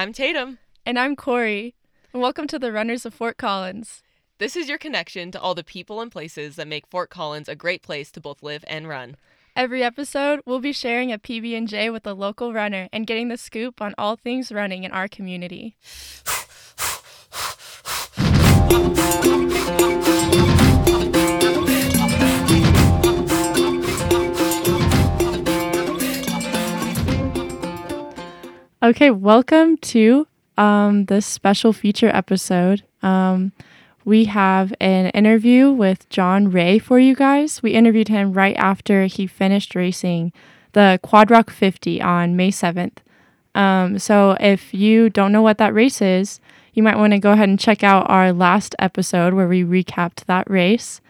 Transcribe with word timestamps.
I'm 0.00 0.14
Tatum. 0.14 0.56
And 0.86 0.98
I'm 0.98 1.14
Corey. 1.14 1.74
And 2.14 2.22
welcome 2.22 2.46
to 2.46 2.58
the 2.58 2.72
Runners 2.72 3.04
of 3.04 3.12
Fort 3.12 3.36
Collins. 3.36 4.02
This 4.38 4.56
is 4.56 4.66
your 4.66 4.78
connection 4.78 5.30
to 5.30 5.38
all 5.38 5.54
the 5.54 5.62
people 5.62 6.00
and 6.00 6.10
places 6.10 6.56
that 6.56 6.66
make 6.66 6.86
Fort 6.86 7.10
Collins 7.10 7.50
a 7.50 7.54
great 7.54 7.82
place 7.82 8.10
to 8.12 8.20
both 8.20 8.42
live 8.42 8.64
and 8.66 8.88
run. 8.88 9.18
Every 9.54 9.82
episode, 9.82 10.40
we'll 10.46 10.58
be 10.58 10.72
sharing 10.72 11.12
a 11.12 11.18
PB&J 11.18 11.90
with 11.90 12.06
a 12.06 12.14
local 12.14 12.54
runner 12.54 12.88
and 12.94 13.06
getting 13.06 13.28
the 13.28 13.36
scoop 13.36 13.82
on 13.82 13.94
all 13.98 14.16
things 14.16 14.50
running 14.50 14.84
in 14.84 14.90
our 14.90 15.06
community. 15.06 15.76
Okay, 28.82 29.10
welcome 29.10 29.76
to 29.76 30.26
um, 30.56 31.04
this 31.04 31.26
special 31.26 31.74
feature 31.74 32.08
episode. 32.08 32.82
Um, 33.02 33.52
we 34.06 34.24
have 34.24 34.72
an 34.80 35.10
interview 35.10 35.70
with 35.70 36.08
Jon 36.08 36.50
Rea 36.50 36.78
for 36.78 36.98
you 36.98 37.14
guys. 37.14 37.62
We 37.62 37.72
interviewed 37.72 38.08
him 38.08 38.32
right 38.32 38.56
after 38.56 39.04
he 39.04 39.26
finished 39.26 39.74
racing 39.74 40.32
the 40.72 40.98
Quad 41.02 41.30
Rock 41.30 41.50
50 41.50 42.00
on 42.00 42.36
May 42.36 42.50
7th. 42.50 42.96
Um, 43.54 43.98
so 43.98 44.34
if 44.40 44.72
you 44.72 45.10
don't 45.10 45.32
know 45.32 45.42
what 45.42 45.58
that 45.58 45.74
race 45.74 46.00
is, 46.00 46.40
you 46.72 46.82
might 46.82 46.96
want 46.96 47.12
to 47.12 47.18
go 47.18 47.32
ahead 47.32 47.50
and 47.50 47.60
check 47.60 47.84
out 47.84 48.08
our 48.08 48.32
last 48.32 48.74
episode 48.78 49.34
where 49.34 49.48
we 49.48 49.62
recapped 49.62 50.24
that 50.24 50.48
race. 50.48 51.02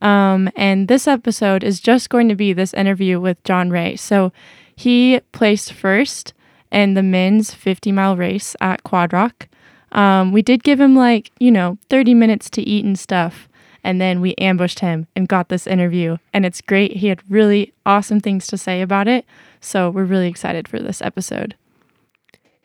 Um, 0.00 0.50
and 0.56 0.88
this 0.88 1.06
episode 1.06 1.62
is 1.62 1.78
just 1.78 2.10
going 2.10 2.28
to 2.30 2.34
be 2.34 2.52
this 2.52 2.74
interview 2.74 3.20
with 3.20 3.40
Jon 3.44 3.70
Rea. 3.70 3.94
So 3.94 4.32
he 4.74 5.20
placed 5.30 5.72
first 5.72 6.34
in 6.72 6.94
the 6.94 7.02
men's 7.02 7.54
50 7.54 7.92
mile 7.92 8.16
race 8.16 8.56
at 8.60 8.82
Quad 8.82 9.12
Rock. 9.12 9.48
Um, 9.92 10.32
we 10.32 10.42
did 10.42 10.64
give 10.64 10.80
him 10.80 10.96
like, 10.96 11.30
you 11.38 11.50
know, 11.50 11.78
30 11.90 12.14
minutes 12.14 12.48
to 12.50 12.62
eat 12.62 12.84
and 12.84 12.98
stuff. 12.98 13.48
And 13.84 14.00
then 14.00 14.20
we 14.20 14.34
ambushed 14.36 14.80
him 14.80 15.06
and 15.14 15.28
got 15.28 15.48
this 15.48 15.66
interview. 15.66 16.16
And 16.32 16.46
it's 16.46 16.60
great. 16.60 16.96
He 16.96 17.08
had 17.08 17.20
really 17.28 17.72
awesome 17.84 18.20
things 18.20 18.46
to 18.48 18.56
say 18.56 18.80
about 18.80 19.08
it. 19.08 19.26
So 19.60 19.90
we're 19.90 20.04
really 20.04 20.28
excited 20.28 20.66
for 20.66 20.78
this 20.78 21.02
episode. 21.02 21.56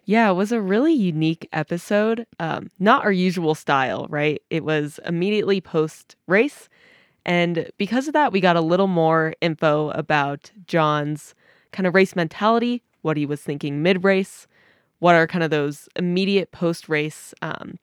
Yeah, 0.05 0.29
it 0.29 0.35
was 0.35 0.53
a 0.53 0.61
really 0.61 0.93
unique 0.93 1.49
episode. 1.51 2.25
Um, 2.39 2.69
not 2.79 3.03
our 3.03 3.11
usual 3.11 3.55
style, 3.55 4.07
right? 4.09 4.41
It 4.49 4.63
was 4.63 5.01
immediately 5.05 5.59
post 5.59 6.15
race. 6.27 6.69
And 7.25 7.69
because 7.77 8.07
of 8.07 8.13
that, 8.13 8.31
we 8.31 8.39
got 8.39 8.55
a 8.55 8.61
little 8.61 8.87
more 8.87 9.33
info 9.41 9.89
about 9.89 10.49
Jon's 10.65 11.35
kind 11.73 11.85
of 11.85 11.93
race 11.93 12.15
mentality, 12.15 12.83
what 13.01 13.17
he 13.17 13.25
was 13.25 13.41
thinking 13.41 13.81
mid 13.81 14.03
race, 14.03 14.47
what 14.99 15.15
are 15.15 15.27
kind 15.27 15.43
of 15.43 15.49
those 15.49 15.87
immediate 15.95 16.51
post 16.51 16.89
race 16.89 17.33
um, 17.41 17.77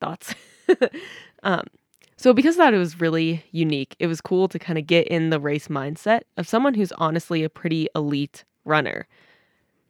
thoughts. 0.00 0.34
um, 1.42 1.64
so, 2.16 2.32
because 2.32 2.54
of 2.54 2.58
that, 2.58 2.74
it 2.74 2.78
was 2.78 3.00
really 3.00 3.44
unique. 3.52 3.94
It 3.98 4.06
was 4.06 4.20
cool 4.20 4.48
to 4.48 4.58
kind 4.58 4.78
of 4.78 4.86
get 4.86 5.06
in 5.08 5.30
the 5.30 5.38
race 5.38 5.68
mindset 5.68 6.22
of 6.36 6.48
someone 6.48 6.74
who's 6.74 6.92
honestly 6.92 7.44
a 7.44 7.50
pretty 7.50 7.88
elite 7.94 8.44
runner. 8.64 9.06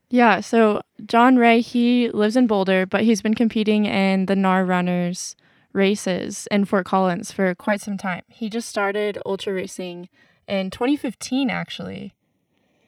Yeah, 0.09 0.39
so 0.39 0.81
Jon 1.05 1.37
Rea, 1.37 1.61
he 1.61 2.09
lives 2.11 2.35
in 2.35 2.47
Boulder, 2.47 2.85
but 2.85 3.03
he's 3.03 3.21
been 3.21 3.33
competing 3.33 3.85
in 3.85 4.25
the 4.25 4.35
Gnar 4.35 4.67
Runners 4.67 5.35
races 5.73 6.47
in 6.49 6.65
Fort 6.65 6.85
Collins 6.85 7.31
for 7.31 7.53
quite 7.55 7.81
some 7.81 7.97
time. 7.97 8.23
He 8.29 8.49
just 8.49 8.69
started 8.69 9.17
ultra 9.25 9.53
racing 9.53 10.09
in 10.47 10.69
2015, 10.69 11.49
actually. 11.49 12.13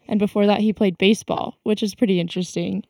And 0.09 0.19
before 0.19 0.47
that, 0.47 0.59
he 0.59 0.73
played 0.73 0.97
baseball, 0.97 1.57
which 1.63 1.83
is 1.83 1.95
pretty 1.95 2.19
interesting. 2.19 2.83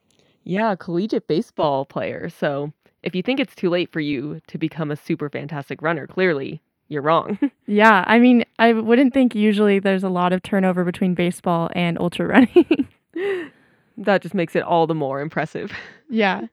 Yeah, 0.45 0.75
collegiate 0.75 1.27
baseball 1.27 1.85
player. 1.85 2.29
So 2.29 2.71
if 3.03 3.13
you 3.13 3.21
think 3.21 3.41
it's 3.41 3.53
too 3.53 3.69
late 3.69 3.91
for 3.91 3.99
you 3.99 4.39
to 4.47 4.57
become 4.57 4.89
a 4.89 4.95
super 4.95 5.29
fantastic 5.29 5.81
runner, 5.81 6.07
clearly 6.07 6.61
you're 6.87 7.01
wrong. 7.01 7.37
yeah, 7.67 8.05
I 8.07 8.19
mean, 8.19 8.45
I 8.57 8.71
wouldn't 8.71 9.13
think 9.13 9.35
usually 9.35 9.79
there's 9.79 10.03
a 10.03 10.09
lot 10.09 10.31
of 10.31 10.41
turnover 10.41 10.85
between 10.85 11.13
baseball 11.13 11.69
and 11.75 11.99
ultra 11.99 12.25
running. 12.25 12.87
that 13.97 14.21
just 14.21 14.33
makes 14.33 14.55
it 14.55 14.63
all 14.63 14.87
the 14.87 14.95
more 14.95 15.21
impressive. 15.21 15.71
Yeah, 16.11 16.47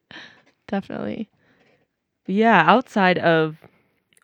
definitely. 0.68 1.30
Yeah, 2.26 2.62
outside 2.66 3.16
of 3.16 3.56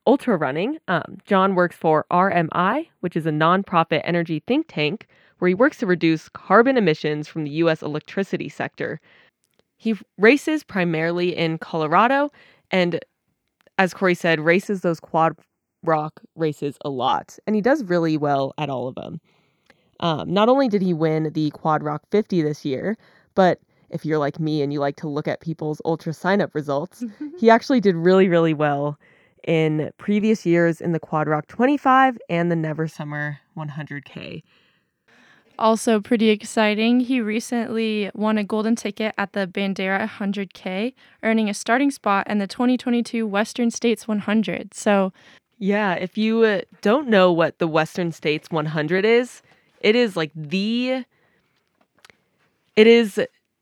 ultra 0.07 0.37
running, 0.37 0.77
um, 0.87 1.17
Jon 1.25 1.55
works 1.55 1.75
for 1.75 2.05
RMI, 2.13 2.89
which 3.01 3.17
is 3.17 3.25
a 3.25 3.31
nonprofit 3.31 4.03
energy 4.05 4.43
think 4.47 4.67
tank 4.69 5.07
where 5.43 5.49
he 5.49 5.55
works 5.55 5.79
to 5.79 5.87
reduce 5.87 6.29
carbon 6.29 6.77
emissions 6.77 7.27
from 7.27 7.43
the 7.43 7.51
U.S. 7.51 7.83
electricity 7.83 8.49
sector. 8.49 9.01
He 9.77 9.97
races 10.17 10.63
primarily 10.63 11.37
in 11.37 11.59
Colorado 11.59 12.31
and, 12.71 13.05
as 13.77 13.93
Corey 13.93 14.15
said, 14.15 14.39
races 14.39 14.83
those 14.83 15.01
quad 15.01 15.37
rock 15.83 16.21
races 16.37 16.79
a 16.85 16.91
lot. 16.91 17.41
And 17.45 17.57
he 17.57 17.61
does 17.61 17.83
really 17.83 18.17
well 18.17 18.55
at 18.57 18.71
all 18.71 18.87
of 18.87 18.95
them. 18.95 19.21
Um, 19.99 20.33
not 20.33 20.49
only 20.49 20.69
did 20.69 20.81
he 20.81 20.95
win 20.95 21.33
the 21.33 21.51
Quad 21.51 21.83
Rock 21.83 22.03
50 22.13 22.43
this 22.43 22.65
year, 22.65 22.97
but 23.35 23.59
if 23.91 24.05
you're 24.05 24.19
like 24.19 24.39
me 24.39 24.63
and 24.63 24.73
you 24.73 24.79
like 24.79 24.95
to 24.99 25.09
look 25.09 25.27
at 25.27 25.41
people's 25.41 25.83
ultra 25.85 26.13
sign 26.13 26.41
up 26.41 26.55
results, 26.55 27.03
he 27.41 27.51
actually 27.51 27.81
did 27.81 27.97
really, 27.97 28.29
really 28.29 28.55
well 28.55 28.97
in 29.43 29.91
previous 29.99 30.47
years 30.47 30.81
in 30.81 30.93
the 30.93 31.01
Quad 31.01 31.27
Rock 31.27 31.49
25 31.49 32.17
and 32.29 32.49
the 32.49 32.55
Never 32.55 32.87
Summer 32.87 33.41
100K 33.57 34.45
also 35.59 36.01
pretty 36.01 36.31
exciting. 36.31 37.01
He 37.01 37.21
recently 37.21 38.11
won 38.15 38.39
a 38.39 38.45
golden 38.45 38.77
ticket 38.77 39.15
at 39.19 39.33
the 39.33 39.47
Bandera 39.47 40.09
100K, 40.09 40.95
earning 41.23 41.49
a 41.49 41.55
starting 41.55 41.91
spot 41.91 42.27
in 42.29 42.39
the 42.39 42.47
2022 42.47 43.27
Western 43.27 43.71
States 43.71 44.07
100. 44.07 44.75
So, 44.75 45.13
yeah, 45.59 45.95
if 45.95 46.19
you 46.19 46.43
uh, 46.43 46.61
don't 46.81 47.09
know 47.09 47.33
what 47.33 47.59
the 47.59 47.69
Western 47.69 48.13
States 48.13 48.51
100 48.51 49.05
is, 49.05 49.43
it 49.81 49.97
is 49.97 50.17
like 50.17 50.31
the 50.35 51.05
it 52.75 52.87
is 52.87 53.21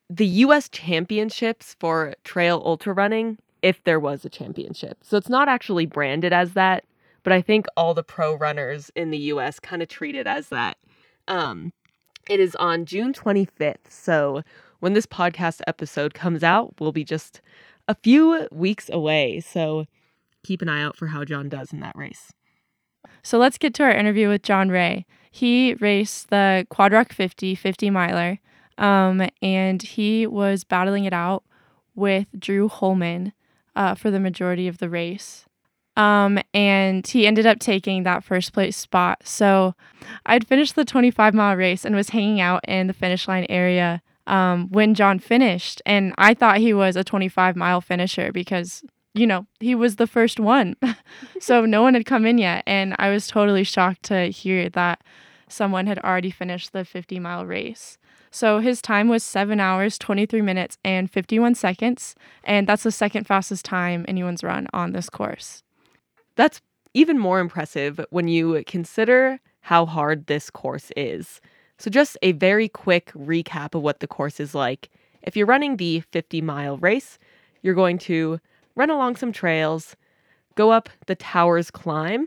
the 0.09 0.27
US 0.27 0.69
championships 0.69 1.77
for 1.79 2.15
trail 2.25 2.62
ultra 2.65 2.93
running 2.93 3.39
if 3.62 3.83
there 3.84 4.00
was 4.00 4.25
a 4.25 4.29
championship. 4.29 4.99
So 5.03 5.17
it's 5.17 5.29
not 5.29 5.49
actually 5.49 5.87
branded 5.87 6.33
as 6.33 6.53
that, 6.55 6.84
but 7.23 7.33
I 7.33 7.43
think 7.43 7.67
all 7.77 7.95
the 7.95 8.03
pro 8.03 8.34
runners 8.34 8.91
in 8.95 9.11
the 9.11 9.19
US 9.19 9.61
kind 9.61 9.83
of 9.83 9.89
treat 9.89 10.15
it 10.15 10.27
as 10.27 10.49
that. 10.49 10.79
Um, 11.29 11.73
it 12.28 12.41
is 12.41 12.54
on 12.56 12.84
June 12.84 13.12
25th. 13.12 13.88
So 13.88 14.42
when 14.81 14.92
this 14.94 15.06
podcast 15.06 15.60
episode 15.66 16.14
comes 16.14 16.42
out, 16.42 16.75
we'll 16.78 16.92
be 16.92 17.04
just 17.04 17.41
a 17.88 17.94
few 17.94 18.48
weeks 18.50 18.88
away. 18.91 19.41
So 19.41 19.86
keep 20.44 20.62
an 20.62 20.69
eye 20.69 20.82
out 20.82 20.97
for 20.97 21.08
how 21.08 21.25
Jon 21.25 21.48
does 21.48 21.72
in 21.72 21.81
that 21.81 21.97
race. 21.97 22.32
So 23.22 23.38
let's 23.38 23.58
get 23.58 23.75
to 23.75 23.82
our 23.82 23.92
interview 23.92 24.28
with 24.28 24.42
Jon 24.42 24.70
Rea. 24.70 25.04
He 25.31 25.75
raced 25.75 26.31
the 26.31 26.66
Quad 26.70 26.92
Rock 26.92 27.12
50 27.12 27.54
50 27.54 27.91
miler, 27.91 28.38
um, 28.78 29.28
and 29.42 29.82
he 29.82 30.26
was 30.26 30.64
battling 30.64 31.04
it 31.04 31.12
out 31.12 31.44
with 31.94 32.26
Drew 32.38 32.69
Holman 32.69 33.32
uh, 33.76 33.94
for 33.94 34.10
the 34.10 34.20
majority 34.20 34.66
of 34.66 34.78
the 34.78 34.88
race. 34.88 35.44
Um, 36.00 36.38
and 36.55 37.06
he 37.06 37.27
ended 37.27 37.44
up 37.44 37.59
taking 37.59 38.05
that 38.05 38.25
first 38.25 38.55
place 38.55 38.75
spot. 38.75 39.21
So 39.22 39.75
I'd 40.25 40.47
finished 40.47 40.75
the 40.75 40.87
25 40.87 41.34
mile 41.34 41.56
race 41.56 41.84
and 41.84 41.94
was 41.94 42.09
hanging 42.09 42.41
out 42.41 42.62
in 42.66 42.87
the 42.87 42.94
finish 42.94 43.28
line 43.28 43.44
area 43.50 44.00
um, 44.27 44.71
when 44.71 44.94
Jon 44.94 45.19
finished. 45.19 45.83
And 45.84 46.15
I 46.16 46.33
thought 46.33 46.56
he 46.56 46.72
was 46.72 46.97
a 46.97 47.05
25 47.05 47.55
mile 47.55 47.83
finisher 47.83 48.33
because, 48.33 48.83
you 49.12 49.27
know, 49.27 49.47
he 49.59 49.75
was 49.75 49.97
the 49.97 50.06
first 50.06 50.41
one. 50.41 50.75
so 51.41 51.66
no 51.66 51.83
one 51.83 51.93
had 51.93 52.06
come 52.06 52.25
in 52.25 52.38
yet. 52.38 52.65
And 52.67 52.97
I 52.99 53.11
was 53.11 53.27
totally 53.27 53.65
shocked 53.65 54.05
to 54.05 54.28
hear 54.28 54.71
that 54.71 55.03
someone 55.49 55.87
had 55.87 55.99
already 55.99 56.31
finished 56.31 56.72
the 56.72 56.87
50 56.87 57.19
mile 57.19 57.44
race. 57.44 57.99
So 58.31 58.61
his 58.61 58.81
time 58.81 59.09
was 59.09 59.22
7 59.22 59.61
hours, 59.61 59.99
23 59.99 60.41
minutes, 60.41 60.78
and 60.82 61.11
51 61.11 61.56
seconds. 61.56 62.14
And 62.43 62.67
that's 62.67 62.85
the 62.85 62.93
second 62.93 63.26
fastest 63.26 63.67
time 63.67 64.06
anyone's 64.08 64.43
run 64.43 64.67
on 64.73 64.93
this 64.93 65.11
course. 65.11 65.62
That's 66.40 66.62
even 66.94 67.19
more 67.19 67.38
impressive 67.38 68.00
when 68.08 68.26
you 68.26 68.64
consider 68.66 69.40
how 69.60 69.84
hard 69.84 70.26
this 70.26 70.48
course 70.48 70.90
is. 70.96 71.38
So, 71.76 71.90
just 71.90 72.16
a 72.22 72.32
very 72.32 72.66
quick 72.66 73.12
recap 73.12 73.75
of 73.75 73.82
what 73.82 74.00
the 74.00 74.06
course 74.06 74.40
is 74.40 74.54
like. 74.54 74.88
If 75.20 75.37
you're 75.37 75.44
running 75.44 75.76
the 75.76 76.00
50 76.00 76.40
mile 76.40 76.78
race, 76.78 77.19
you're 77.60 77.75
going 77.75 77.98
to 77.98 78.40
run 78.75 78.88
along 78.88 79.16
some 79.16 79.32
trails, 79.32 79.96
go 80.54 80.70
up 80.70 80.88
the 81.04 81.14
tower's 81.14 81.70
climb, 81.70 82.26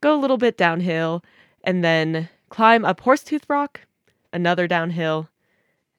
go 0.00 0.14
a 0.14 0.22
little 0.22 0.38
bit 0.38 0.56
downhill, 0.56 1.24
and 1.64 1.82
then 1.82 2.28
climb 2.48 2.84
up 2.84 3.00
Horsetooth 3.00 3.42
Rock, 3.48 3.80
another 4.32 4.68
downhill, 4.68 5.28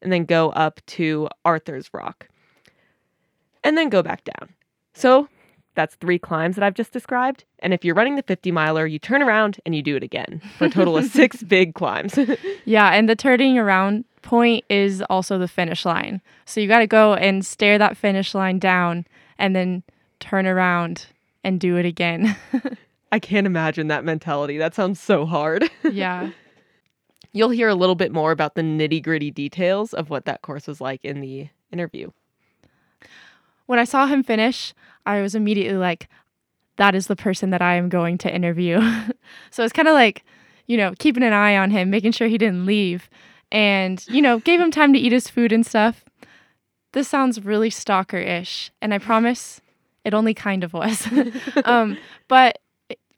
and 0.01 0.13
then 0.13 0.23
go 0.23 0.51
up 0.51 0.79
to 0.85 1.27
Arthur's 1.43 1.93
Rock, 1.93 2.29
and 3.65 3.77
then 3.77 3.89
go 3.89 4.01
back 4.01 4.23
down. 4.23 4.53
So, 4.93 5.27
That's 5.75 5.95
three 5.95 6.19
climbs 6.19 6.55
that 6.55 6.63
I've 6.63 6.73
just 6.73 6.91
described. 6.91 7.45
And 7.59 7.73
if 7.73 7.85
you're 7.85 7.95
running 7.95 8.15
the 8.15 8.23
50 8.23 8.51
miler, 8.51 8.85
you 8.85 8.99
turn 8.99 9.21
around 9.21 9.59
and 9.65 9.73
you 9.73 9.81
do 9.81 9.95
it 9.95 10.03
again 10.03 10.41
for 10.57 10.65
a 10.65 10.69
total 10.69 10.97
of 10.97 11.05
six 11.05 11.41
big 11.47 11.73
climbs. 11.73 12.17
yeah, 12.65 12.89
and 12.91 13.07
the 13.07 13.15
turning 13.15 13.57
around 13.57 14.05
point 14.21 14.65
is 14.69 15.01
also 15.03 15.37
the 15.37 15.47
finish 15.47 15.85
line. 15.85 16.21
So 16.45 16.59
you 16.59 16.67
got 16.67 16.79
to 16.79 16.87
go 16.87 17.13
and 17.13 17.45
stare 17.45 17.77
that 17.77 17.97
finish 17.97 18.35
line 18.35 18.59
down 18.59 19.05
and 19.37 19.55
then 19.55 19.83
turn 20.19 20.45
around 20.45 21.07
and 21.43 21.59
do 21.59 21.77
it 21.77 21.85
again. 21.85 22.35
I 23.11 23.19
can't 23.19 23.47
imagine 23.47 23.87
that 23.87 24.05
mentality. 24.05 24.57
That 24.57 24.75
sounds 24.75 24.99
so 24.99 25.25
hard. 25.25 25.69
yeah. 25.89 26.31
You'll 27.33 27.49
hear 27.49 27.69
a 27.69 27.75
little 27.75 27.95
bit 27.95 28.11
more 28.11 28.31
about 28.31 28.55
the 28.55 28.61
nitty 28.61 29.01
gritty 29.01 29.31
details 29.31 29.93
of 29.93 30.09
what 30.09 30.25
that 30.25 30.41
course 30.41 30.67
was 30.67 30.81
like 30.81 31.03
in 31.05 31.21
the 31.21 31.47
interview. 31.71 32.11
When 33.71 33.79
I 33.79 33.85
saw 33.85 34.05
him 34.05 34.21
finish, 34.21 34.73
I 35.05 35.21
was 35.21 35.33
immediately 35.33 35.77
like, 35.77 36.09
that 36.75 36.93
is 36.93 37.07
the 37.07 37.15
person 37.15 37.51
that 37.51 37.61
I 37.61 37.75
am 37.75 37.87
going 37.87 38.17
to 38.17 38.35
interview. 38.35 38.81
so 39.49 39.63
it's 39.63 39.71
kind 39.71 39.87
of 39.87 39.93
like, 39.93 40.25
you 40.67 40.75
know, 40.75 40.93
keeping 40.99 41.23
an 41.23 41.31
eye 41.31 41.55
on 41.55 41.71
him, 41.71 41.89
making 41.89 42.11
sure 42.11 42.27
he 42.27 42.37
didn't 42.37 42.65
leave, 42.65 43.09
and, 43.49 44.05
you 44.09 44.21
know, 44.21 44.39
gave 44.39 44.59
him 44.59 44.71
time 44.71 44.91
to 44.91 44.99
eat 44.99 45.13
his 45.13 45.29
food 45.29 45.53
and 45.53 45.65
stuff. 45.65 46.03
This 46.91 47.07
sounds 47.07 47.45
really 47.45 47.69
stalker 47.69 48.17
ish, 48.17 48.71
and 48.81 48.93
I 48.93 48.97
promise 48.97 49.61
it 50.03 50.13
only 50.13 50.33
kind 50.33 50.65
of 50.65 50.73
was. 50.73 51.07
um, 51.63 51.97
but 52.27 52.59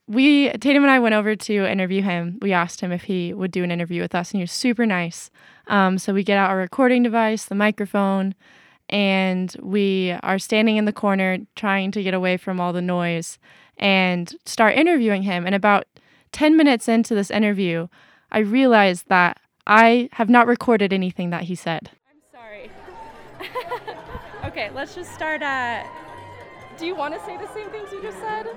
we 0.08 0.52
Tatum 0.52 0.84
and 0.84 0.92
I 0.92 1.00
went 1.00 1.16
over 1.16 1.36
to 1.36 1.66
interview 1.66 2.04
him. 2.04 2.38
We 2.44 2.54
asked 2.54 2.80
him 2.80 2.92
if 2.92 3.06
he 3.06 3.34
would 3.34 3.50
do 3.50 3.64
an 3.64 3.72
interview 3.72 4.04
with 4.04 4.14
us, 4.14 4.30
and 4.30 4.38
he 4.38 4.44
was 4.44 4.52
super 4.52 4.86
nice. 4.86 5.32
Um, 5.66 5.98
so 5.98 6.14
we 6.14 6.24
get 6.24 6.38
out 6.38 6.52
our 6.52 6.58
recording 6.58 7.02
device, 7.02 7.46
the 7.46 7.56
microphone, 7.56 8.36
and 8.90 9.56
we 9.62 10.16
are 10.24 10.40
standing 10.40 10.78
in 10.78 10.86
the 10.86 10.94
corner 10.94 11.40
trying 11.56 11.92
to 11.92 12.04
get 12.04 12.14
away 12.14 12.38
from 12.38 12.60
all 12.60 12.74
the 12.74 12.82
noise 12.82 13.38
and 13.78 14.36
start 14.46 14.76
interviewing 14.76 15.24
him. 15.24 15.46
And 15.46 15.56
about 15.56 15.86
10 16.32 16.56
minutes 16.58 16.88
into 16.88 17.16
this 17.16 17.32
interview, 17.32 17.88
I 18.32 18.40
realized 18.40 19.08
that 19.08 19.40
I 19.66 20.10
have 20.14 20.30
not 20.30 20.48
recorded 20.48 20.92
anything 20.94 21.30
that 21.30 21.44
he 21.44 21.56
said. 21.56 21.92
I'm 22.10 22.22
sorry. 22.32 22.70
okay, 24.46 24.70
let's 24.72 24.96
just 24.96 25.14
start 25.14 25.42
at. 25.42 25.90
Do 26.78 26.86
you 26.86 26.96
want 26.96 27.14
to 27.14 27.26
say 27.26 27.38
the 27.38 27.52
same 27.54 27.70
things 27.70 27.92
you 27.92 28.02
just 28.02 28.18
said? 28.20 28.48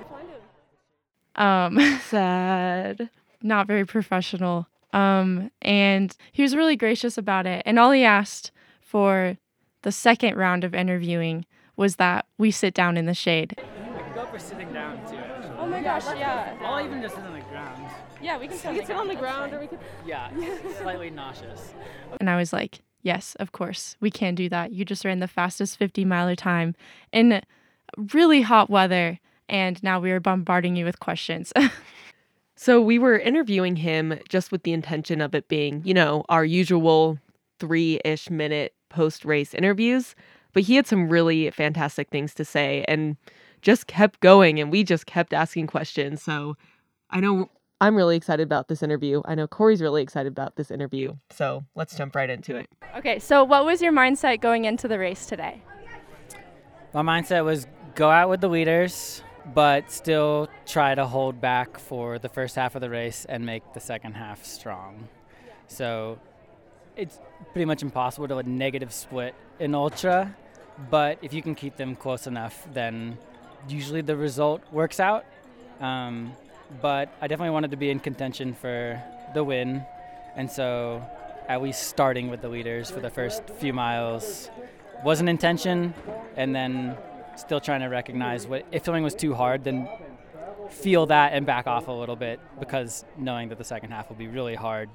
Um, 1.35 1.79
Sad. 2.09 3.09
not 3.41 3.67
very 3.67 3.85
professional. 3.85 4.67
Um, 4.91 5.51
and 5.61 6.15
he 6.31 6.41
was 6.41 6.55
really 6.55 6.75
gracious 6.75 7.17
about 7.17 7.45
it. 7.45 7.61
And 7.65 7.77
all 7.77 7.91
he 7.91 8.03
asked 8.03 8.51
for 8.81 9.37
the 9.87 9.91
second 9.93 10.35
round 10.35 10.65
of 10.65 10.75
interviewing 10.75 11.45
was 11.77 11.95
that 11.95 12.25
we 12.37 12.51
sit 12.51 12.73
down 12.73 12.97
in 12.97 13.05
the 13.05 13.13
shade. 13.13 13.53
We 13.57 13.63
can 14.03 14.13
go 14.13 14.25
for 14.25 14.37
sitting 14.37 14.73
down 14.73 14.97
too. 15.09 15.15
Actually. 15.15 15.55
Oh 15.57 15.65
my 15.65 15.81
gosh, 15.81 16.03
yeah. 16.07 16.57
I'll 16.59 16.85
even 16.85 17.01
just 17.01 17.15
sit 17.15 17.23
on 17.23 17.31
the 17.33 17.39
ground. 17.39 17.81
Yeah, 18.21 18.37
we 18.37 18.49
can 18.49 18.57
sit 18.57 18.65
on 18.67 18.73
We 18.73 18.81
the 18.81 18.85
can 18.85 18.87
sit 18.87 18.97
on 18.97 19.07
the 19.07 19.15
ground. 19.15 19.51
ground 19.51 19.53
or 19.53 19.59
we 19.61 19.67
could. 19.67 19.79
Yeah, 20.05 20.29
slightly 20.81 21.09
nauseous. 21.09 21.73
And 22.19 22.29
I 22.29 22.35
was 22.35 22.51
like, 22.51 22.79
yes, 23.01 23.35
of 23.39 23.53
course, 23.53 23.95
we 24.01 24.11
can 24.11 24.35
do 24.35 24.49
that. 24.49 24.73
You 24.73 24.83
just 24.83 25.05
ran 25.05 25.19
the 25.19 25.27
fastest 25.29 25.77
50 25.77 26.03
miler 26.03 26.35
time 26.35 26.75
in 27.13 27.41
really 28.11 28.41
hot 28.41 28.69
weather. 28.69 29.21
And 29.47 29.81
now 29.81 30.01
we 30.01 30.11
are 30.11 30.19
bombarding 30.19 30.75
you 30.75 30.83
with 30.83 30.99
questions. 30.99 31.53
So 32.59 32.81
we 32.81 32.97
were 32.97 33.19
interviewing 33.19 33.75
him 33.75 34.19
just 34.29 34.51
with 34.51 34.63
the 34.63 34.73
intention 34.73 35.21
of 35.21 35.35
it 35.35 35.47
being, 35.47 35.83
you 35.85 35.93
know, 35.93 36.25
our 36.27 36.43
usual 36.43 37.19
three 37.59 38.01
ish 38.03 38.31
minute 38.31 38.73
post 38.89 39.25
race 39.25 39.53
interviews. 39.53 40.15
But 40.53 40.63
he 40.63 40.75
had 40.75 40.87
some 40.87 41.09
really 41.09 41.49
fantastic 41.51 42.09
things 42.09 42.33
to 42.35 42.45
say 42.45 42.83
and 42.87 43.17
just 43.61 43.87
kept 43.87 44.19
going. 44.21 44.59
And 44.59 44.71
we 44.71 44.83
just 44.83 45.05
kept 45.05 45.33
asking 45.33 45.67
questions. 45.67 46.23
So 46.23 46.55
I 47.09 47.19
know 47.19 47.49
I'm 47.79 47.95
really 47.95 48.15
excited 48.15 48.43
about 48.43 48.67
this 48.67 48.81
interview. 48.81 49.21
I 49.25 49.35
know 49.35 49.47
Corey's 49.47 49.81
really 49.81 50.01
excited 50.01 50.31
about 50.31 50.55
this 50.55 50.71
interview. 50.71 51.13
So 51.29 51.63
let's 51.75 51.95
jump 51.95 52.15
right 52.15 52.29
into 52.29 52.55
it. 52.55 52.67
Okay, 52.95 53.19
so 53.19 53.43
what 53.43 53.65
was 53.65 53.81
your 53.81 53.93
mindset 53.93 54.41
going 54.41 54.65
into 54.65 54.87
the 54.87 54.97
race 54.97 55.27
today? 55.27 55.61
My 56.93 57.03
mindset 57.03 57.45
was 57.45 57.67
go 57.93 58.09
out 58.09 58.29
with 58.29 58.41
the 58.41 58.47
leaders, 58.47 59.21
but 59.53 59.91
still 59.91 60.47
try 60.65 60.95
to 60.95 61.05
hold 61.05 61.39
back 61.39 61.77
for 61.77 62.17
the 62.17 62.29
first 62.29 62.55
half 62.55 62.73
of 62.73 62.81
the 62.81 62.89
race 62.89 63.25
and 63.29 63.45
make 63.45 63.73
the 63.73 63.79
second 63.79 64.13
half 64.13 64.43
strong. 64.43 65.07
So 65.67 66.17
it's 66.97 67.19
pretty 67.53 67.65
much 67.65 67.83
impossible 67.83 68.27
to 68.27 68.37
a 68.37 68.43
negative 68.43 68.91
split 68.91 69.35
in 69.59 69.75
ultra, 69.75 70.35
but 70.89 71.19
if 71.21 71.33
you 71.33 71.41
can 71.41 71.55
keep 71.55 71.77
them 71.77 71.95
close 71.95 72.27
enough, 72.27 72.67
then 72.73 73.17
usually 73.69 74.01
the 74.01 74.15
result 74.15 74.61
works 74.71 74.99
out. 74.99 75.25
Um, 75.79 76.33
but 76.81 77.13
I 77.21 77.27
definitely 77.27 77.51
wanted 77.51 77.71
to 77.71 77.77
be 77.77 77.89
in 77.89 77.99
contention 77.99 78.53
for 78.53 79.01
the 79.33 79.43
win, 79.43 79.83
and 80.35 80.49
so 80.49 81.01
at 81.47 81.61
least 81.61 81.83
starting 81.83 82.29
with 82.29 82.41
the 82.41 82.49
leaders 82.49 82.89
for 82.91 82.99
the 82.99 83.09
first 83.09 83.43
few 83.51 83.71
miles 83.71 84.49
was 85.03 85.21
an 85.21 85.27
intention, 85.27 85.93
and 86.35 86.53
then 86.55 86.97
still 87.35 87.59
trying 87.59 87.81
to 87.81 87.87
recognize 87.87 88.47
what 88.47 88.65
if 88.71 88.83
something 88.83 89.03
was 89.03 89.13
too 89.13 89.35
hard, 89.35 89.63
then 89.63 89.87
feel 90.69 91.05
that 91.05 91.33
and 91.33 91.45
back 91.45 91.67
off 91.67 91.87
a 91.87 91.91
little 91.91 92.15
bit 92.15 92.39
because 92.59 93.05
knowing 93.17 93.49
that 93.49 93.57
the 93.57 93.63
second 93.63 93.91
half 93.91 94.09
will 94.09 94.17
be 94.17 94.27
really 94.27 94.55
hard 94.55 94.89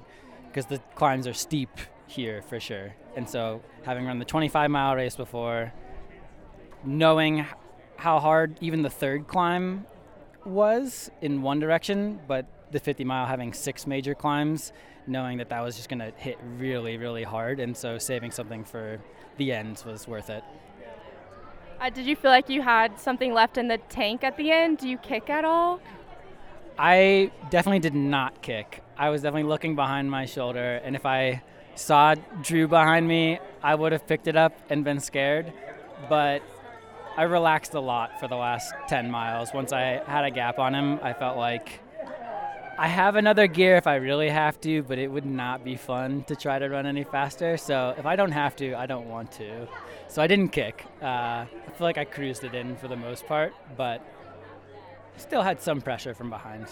because 0.47 0.67
the 0.67 0.79
climbs 0.95 1.25
are 1.25 1.33
steep 1.33 1.69
here 2.13 2.41
for 2.41 2.59
sure. 2.59 2.93
And 3.15 3.27
so 3.27 3.61
having 3.83 4.05
run 4.05 4.19
the 4.19 4.25
25 4.25 4.69
mile 4.69 4.95
race 4.95 5.15
before, 5.15 5.73
knowing 6.83 7.45
how 7.97 8.19
hard 8.19 8.57
even 8.61 8.81
the 8.81 8.89
third 8.89 9.27
climb 9.27 9.85
was 10.45 11.09
in 11.21 11.41
one 11.41 11.59
direction, 11.59 12.19
but 12.27 12.45
the 12.71 12.79
50 12.79 13.03
mile 13.03 13.25
having 13.25 13.53
six 13.53 13.87
major 13.87 14.15
climbs, 14.15 14.73
knowing 15.07 15.37
that 15.37 15.49
that 15.49 15.61
was 15.61 15.75
just 15.75 15.89
going 15.89 15.99
to 15.99 16.11
hit 16.17 16.37
really, 16.57 16.97
really 16.97 17.23
hard. 17.23 17.59
And 17.59 17.75
so 17.75 17.97
saving 17.97 18.31
something 18.31 18.63
for 18.63 18.99
the 19.37 19.51
end 19.51 19.83
was 19.85 20.07
worth 20.07 20.29
it. 20.29 20.43
Uh, 21.79 21.89
did 21.89 22.05
you 22.05 22.15
feel 22.15 22.31
like 22.31 22.49
you 22.49 22.61
had 22.61 22.99
something 22.99 23.33
left 23.33 23.57
in 23.57 23.67
the 23.67 23.77
tank 23.89 24.23
at 24.23 24.37
the 24.37 24.51
end? 24.51 24.77
Do 24.77 24.87
you 24.87 24.97
kick 24.97 25.29
at 25.29 25.43
all? 25.43 25.81
I 26.77 27.31
definitely 27.49 27.79
did 27.79 27.93
not 27.93 28.41
kick. 28.41 28.83
I 28.97 29.09
was 29.09 29.21
definitely 29.21 29.49
looking 29.49 29.75
behind 29.75 30.09
my 30.09 30.25
shoulder, 30.25 30.81
and 30.83 30.95
if 30.95 31.05
I 31.05 31.41
saw 31.75 32.15
Drew 32.41 32.67
behind 32.67 33.07
me, 33.07 33.39
I 33.61 33.75
would 33.75 33.91
have 33.91 34.07
picked 34.07 34.27
it 34.27 34.35
up 34.35 34.57
and 34.69 34.83
been 34.83 34.99
scared. 34.99 35.53
But 36.09 36.41
I 37.15 37.23
relaxed 37.23 37.73
a 37.73 37.79
lot 37.79 38.19
for 38.19 38.27
the 38.27 38.35
last 38.35 38.73
10 38.87 39.09
miles. 39.11 39.53
Once 39.53 39.71
I 39.71 40.01
had 40.05 40.25
a 40.25 40.31
gap 40.31 40.59
on 40.59 40.73
him, 40.73 40.99
I 41.01 41.13
felt 41.13 41.37
like 41.37 41.79
I 42.77 42.87
have 42.87 43.15
another 43.15 43.45
gear 43.45 43.75
if 43.75 43.85
I 43.85 43.95
really 43.95 44.29
have 44.29 44.59
to, 44.61 44.81
but 44.81 44.97
it 44.97 45.07
would 45.07 45.25
not 45.25 45.63
be 45.63 45.75
fun 45.75 46.23
to 46.23 46.35
try 46.35 46.57
to 46.57 46.67
run 46.67 46.87
any 46.87 47.03
faster. 47.03 47.55
So 47.55 47.93
if 47.97 48.07
I 48.07 48.15
don't 48.15 48.31
have 48.31 48.55
to, 48.57 48.73
I 48.73 48.87
don't 48.87 49.07
want 49.07 49.31
to. 49.33 49.67
So 50.07 50.23
I 50.23 50.27
didn't 50.27 50.49
kick. 50.49 50.83
Uh, 50.99 51.05
I 51.05 51.47
feel 51.77 51.85
like 51.85 51.99
I 51.99 52.05
cruised 52.05 52.43
it 52.43 52.55
in 52.55 52.75
for 52.77 52.87
the 52.87 52.95
most 52.95 53.27
part, 53.27 53.53
but 53.77 54.01
still 55.17 55.43
had 55.43 55.61
some 55.61 55.81
pressure 55.81 56.15
from 56.15 56.31
behind. 56.31 56.65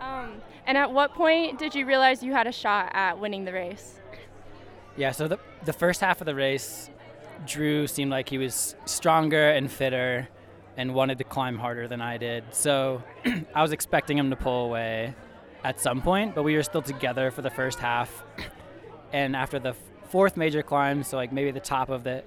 Um, 0.00 0.40
and 0.66 0.76
at 0.76 0.92
what 0.92 1.14
point 1.14 1.58
did 1.58 1.74
you 1.74 1.86
realize 1.86 2.22
you 2.22 2.32
had 2.32 2.46
a 2.46 2.52
shot 2.52 2.90
at 2.92 3.18
winning 3.18 3.44
the 3.44 3.52
race? 3.52 4.00
Yeah, 4.96 5.12
so 5.12 5.28
the, 5.28 5.38
the 5.64 5.72
first 5.72 6.00
half 6.00 6.20
of 6.20 6.26
the 6.26 6.34
race, 6.34 6.90
Drew 7.46 7.86
seemed 7.86 8.10
like 8.10 8.28
he 8.28 8.38
was 8.38 8.74
stronger 8.84 9.50
and 9.50 9.70
fitter 9.70 10.28
and 10.76 10.94
wanted 10.94 11.18
to 11.18 11.24
climb 11.24 11.58
harder 11.58 11.88
than 11.88 12.00
I 12.00 12.18
did. 12.18 12.44
So 12.52 13.02
I 13.54 13.62
was 13.62 13.72
expecting 13.72 14.18
him 14.18 14.30
to 14.30 14.36
pull 14.36 14.66
away 14.66 15.14
at 15.64 15.80
some 15.80 16.02
point, 16.02 16.34
but 16.34 16.42
we 16.42 16.54
were 16.54 16.62
still 16.62 16.82
together 16.82 17.30
for 17.30 17.42
the 17.42 17.50
first 17.50 17.78
half. 17.78 18.24
And 19.10 19.34
after 19.34 19.58
the 19.58 19.74
fourth 20.10 20.36
major 20.36 20.62
climb, 20.62 21.02
so 21.02 21.16
like 21.16 21.32
maybe 21.32 21.50
the 21.50 21.60
top 21.60 21.88
of 21.88 22.04
the 22.04 22.24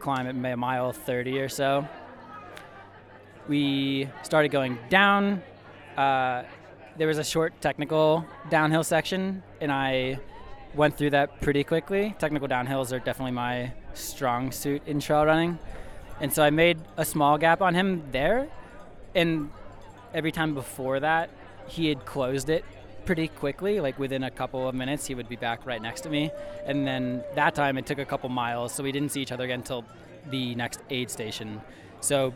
climb 0.00 0.26
at 0.26 0.58
mile 0.58 0.92
30 0.92 1.40
or 1.40 1.48
so, 1.48 1.88
we 3.48 4.10
started 4.22 4.50
going 4.50 4.78
down. 4.90 5.42
Uh, 5.96 6.42
there 6.96 7.08
was 7.08 7.18
a 7.18 7.24
short 7.24 7.60
technical 7.60 8.24
downhill 8.50 8.84
section, 8.84 9.42
and 9.60 9.72
I 9.72 10.18
went 10.74 10.96
through 10.96 11.10
that 11.10 11.40
pretty 11.40 11.64
quickly. 11.64 12.14
Technical 12.18 12.48
downhills 12.48 12.92
are 12.92 12.98
definitely 12.98 13.32
my 13.32 13.72
strong 13.94 14.50
suit 14.52 14.82
in 14.86 15.00
trail 15.00 15.24
running. 15.24 15.58
And 16.20 16.32
so 16.32 16.42
I 16.42 16.50
made 16.50 16.78
a 16.96 17.04
small 17.04 17.38
gap 17.38 17.60
on 17.62 17.74
him 17.74 18.02
there. 18.12 18.48
And 19.14 19.50
every 20.12 20.32
time 20.32 20.54
before 20.54 21.00
that, 21.00 21.30
he 21.66 21.88
had 21.88 22.04
closed 22.04 22.48
it 22.48 22.64
pretty 23.04 23.28
quickly. 23.28 23.80
Like 23.80 23.98
within 23.98 24.24
a 24.24 24.30
couple 24.30 24.68
of 24.68 24.74
minutes, 24.74 25.06
he 25.06 25.14
would 25.14 25.28
be 25.28 25.36
back 25.36 25.66
right 25.66 25.80
next 25.80 26.02
to 26.02 26.10
me. 26.10 26.30
And 26.66 26.86
then 26.86 27.22
that 27.34 27.54
time, 27.54 27.78
it 27.78 27.86
took 27.86 27.98
a 27.98 28.04
couple 28.04 28.28
miles. 28.28 28.72
So 28.72 28.82
we 28.82 28.92
didn't 28.92 29.10
see 29.10 29.22
each 29.22 29.32
other 29.32 29.44
again 29.44 29.60
until 29.60 29.84
the 30.30 30.54
next 30.54 30.80
aid 30.90 31.10
station. 31.10 31.60
So 32.00 32.34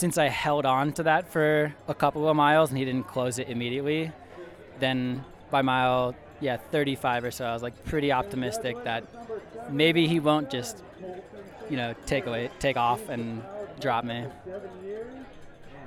since 0.00 0.16
I 0.16 0.28
held 0.28 0.64
on 0.64 0.94
to 0.94 1.02
that 1.02 1.30
for 1.30 1.74
a 1.86 1.92
couple 1.92 2.26
of 2.26 2.34
miles 2.34 2.70
and 2.70 2.78
he 2.78 2.86
didn't 2.86 3.06
close 3.06 3.38
it 3.38 3.50
immediately, 3.50 4.10
then 4.78 5.22
by 5.50 5.60
mile 5.60 6.14
yeah 6.40 6.56
35 6.56 7.24
or 7.24 7.30
so, 7.30 7.44
I 7.44 7.52
was 7.52 7.62
like 7.62 7.84
pretty 7.84 8.10
optimistic 8.10 8.82
that 8.84 9.04
maybe 9.70 10.08
he 10.08 10.18
won't 10.18 10.50
just 10.50 10.82
you 11.68 11.76
know 11.76 11.94
take 12.06 12.26
away 12.26 12.50
take 12.58 12.78
off 12.78 13.10
and 13.10 13.42
drop 13.78 14.04
me. 14.04 14.24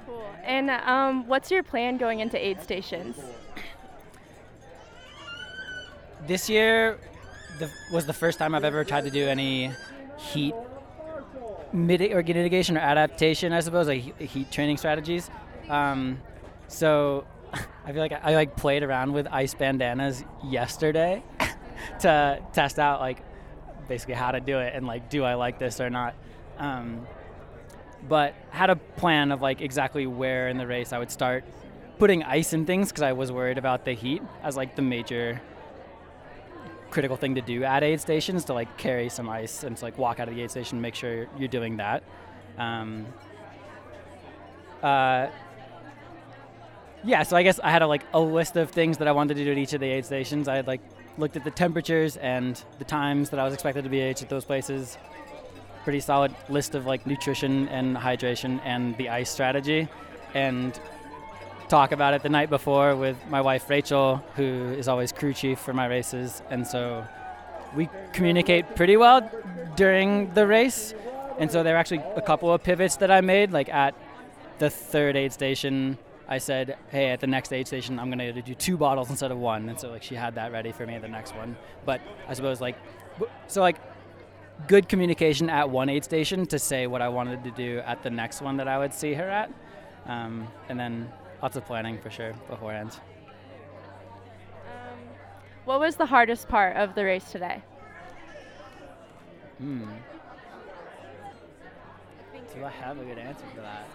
Cool. 0.06 0.24
And 0.44 0.70
um, 0.70 1.28
what's 1.28 1.50
your 1.50 1.64
plan 1.64 1.98
going 1.98 2.20
into 2.20 2.38
aid 2.38 2.62
stations? 2.62 3.18
This 6.28 6.52
year 6.52 7.00
the, 7.58 7.68
was 7.92 8.06
the 8.06 8.14
first 8.14 8.38
time 8.38 8.54
I've 8.54 8.64
ever 8.64 8.84
tried 8.84 9.06
to 9.06 9.12
do 9.12 9.28
any 9.28 9.72
heat 10.18 10.54
or 11.74 12.24
mitigation 12.24 12.78
or 12.78 12.82
adaptation, 12.82 13.52
I 13.52 13.60
suppose, 13.60 13.88
like 13.88 14.20
heat 14.20 14.52
training 14.52 14.78
strategies. 14.78 15.30
Um, 15.70 16.22
so 16.68 17.26
I 17.86 17.92
feel 17.92 18.02
like 18.02 18.12
I, 18.12 18.20
I 18.24 18.36
like 18.36 18.56
played 18.56 18.84
around 18.84 19.14
with 19.14 19.28
ice 19.28 19.54
bandanas 19.54 20.24
yesterday 20.44 21.24
to 22.00 22.42
test 22.54 22.80
out 22.80 23.00
like 23.00 23.24
basically 23.88 24.16
how 24.16 24.32
to 24.32 24.40
do 24.40 24.60
it 24.60 24.74
and 24.76 24.88
like 24.88 25.10
do 25.10 25.24
I 25.24 25.34
like 25.34 25.60
this 25.60 25.82
or 25.82 25.90
not. 25.90 26.16
Um, 26.58 27.08
but 28.08 28.36
had 28.50 28.70
a 28.70 28.76
plan 28.76 29.32
of 29.32 29.42
like 29.42 29.62
exactly 29.62 30.08
where 30.08 30.50
in 30.50 30.58
the 30.58 30.68
race 30.68 30.94
I 30.94 31.00
would 31.00 31.12
start 31.12 31.44
putting 32.00 32.24
ice 32.24 32.54
in 32.54 32.66
things 32.66 32.90
because 32.90 33.04
I 33.04 33.14
was 33.14 33.32
worried 33.32 33.58
about 33.58 33.86
the 33.86 33.94
heat 33.94 34.22
as 34.44 34.58
like 34.58 34.76
the 34.76 34.82
major 34.82 35.42
critical 36.94 37.18
thing 37.18 37.34
to 37.34 37.42
do 37.42 37.64
at 37.64 37.82
aid 37.84 38.00
stations 38.00 38.46
to 38.46 38.54
like 38.54 38.78
carry 38.78 39.10
some 39.10 39.28
ice 39.28 39.64
and 39.64 39.76
to 39.76 39.84
like 39.84 39.98
walk 39.98 40.20
out 40.20 40.30
of 40.30 40.36
the 40.36 40.42
aid 40.44 40.52
station 40.52 40.80
make 40.80 40.94
sure 40.94 41.28
you're 41.40 41.48
doing 41.48 41.78
that. 41.78 42.04
Um, 42.60 43.08
uh, 44.84 45.28
yeah, 47.04 47.24
so 47.24 47.36
I 47.36 47.42
guess 47.42 47.60
I 47.60 47.72
had 47.72 47.82
a, 47.82 47.88
like 47.88 48.04
a 48.14 48.20
list 48.20 48.56
of 48.58 48.70
things 48.70 49.00
that 49.00 49.08
I 49.08 49.12
wanted 49.12 49.38
to 49.38 49.44
do 49.44 49.52
at 49.52 49.58
each 49.58 49.74
of 49.74 49.82
the 49.82 49.90
aid 49.90 50.06
stations. 50.06 50.48
I 50.48 50.56
had 50.56 50.68
like 50.68 50.82
looked 51.18 51.36
at 51.36 51.44
the 51.44 51.52
temperatures 51.52 52.16
and 52.18 52.64
the 52.78 52.86
times 52.86 53.32
that 53.32 53.40
I 53.40 53.44
was 53.44 53.56
expected 53.56 53.84
to 53.86 53.90
be 53.90 54.02
at 54.02 54.30
those 54.30 54.46
places. 54.46 54.98
Pretty 55.84 56.00
solid 56.00 56.34
list 56.48 56.76
of 56.76 56.86
like 56.86 57.08
nutrition 57.08 57.68
and 57.70 57.98
hydration 57.98 58.62
and 58.64 58.96
the 58.98 59.10
ice 59.10 59.32
strategy, 59.32 59.90
and 60.34 60.80
talk 61.74 61.92
about 61.92 62.14
it 62.14 62.22
the 62.22 62.30
night 62.30 62.52
before 62.52 62.96
with 62.96 63.18
my 63.30 63.42
wife 63.42 63.68
Rachel, 63.68 64.24
who 64.36 64.76
is 64.78 64.88
always 64.88 65.12
crew 65.12 65.34
chief 65.34 65.58
for 65.58 65.74
my 65.74 65.88
races, 65.88 66.44
and 66.52 66.68
so 66.68 67.04
we 67.76 67.90
communicate 68.12 68.76
pretty 68.76 68.96
well 68.96 69.28
during 69.76 70.32
the 70.36 70.46
race. 70.46 70.94
And 71.40 71.52
so 71.52 71.64
there 71.64 71.74
were 71.74 71.80
actually 71.80 72.04
a 72.16 72.22
couple 72.22 72.54
of 72.54 72.62
pivots 72.62 72.98
that 72.98 73.10
I 73.10 73.22
made, 73.22 73.50
like 73.52 73.70
at 73.70 73.96
the 74.60 74.70
third 74.70 75.16
aid 75.16 75.34
station. 75.34 75.98
I 76.28 76.38
said, 76.38 76.78
"Hey, 76.92 77.10
at 77.10 77.22
the 77.22 77.26
next 77.26 77.52
aid 77.52 77.66
station, 77.66 77.98
I'm 77.98 78.12
gonna 78.12 78.32
do 78.32 78.54
two 78.54 78.78
bottles 78.78 79.10
instead 79.10 79.32
of 79.32 79.40
one," 79.40 79.68
and 79.68 79.80
so 79.80 79.90
like 79.90 80.04
she 80.04 80.14
had 80.14 80.36
that 80.36 80.52
ready 80.52 80.72
for 80.72 80.86
me 80.86 80.94
at 80.94 81.02
the 81.02 81.08
next 81.08 81.36
one. 81.36 81.58
But 81.86 82.02
I 82.30 82.36
suppose 82.36 82.62
like, 82.62 82.78
so 83.48 83.62
like, 83.62 83.78
good 84.68 84.88
communication 84.88 85.50
at 85.50 85.72
one 85.72 85.90
aid 85.90 86.04
station 86.04 86.46
to 86.54 86.60
say 86.60 86.86
what 86.86 87.02
I 87.02 87.10
wanted 87.10 87.44
to 87.46 87.50
do 87.50 87.82
at 87.84 88.04
the 88.04 88.12
next 88.12 88.44
one 88.44 88.58
that 88.58 88.68
I 88.68 88.78
would 88.78 88.94
see 88.94 89.16
her 89.16 89.28
at, 89.28 89.50
um, 90.06 90.48
and 90.70 90.80
then 90.80 91.12
lots 91.44 91.58
of 91.58 91.66
planning 91.66 92.00
for 92.00 92.10
sure 92.10 92.32
beforehand. 92.50 92.98
Um, 94.66 94.98
what 95.66 95.78
was 95.82 95.98
the 95.98 96.06
hardest 96.06 96.48
part 96.48 96.78
of 96.78 96.96
the 96.96 97.04
race 97.04 97.30
today? 97.34 97.62
Hmm. 99.58 99.84
Do 102.56 102.64
I 102.64 102.70
have 102.70 102.98
a 102.98 103.04
good 103.04 103.18
answer 103.18 103.44
for 103.54 103.60
that? 103.60 103.88